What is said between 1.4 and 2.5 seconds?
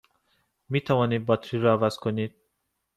را عوض کنید؟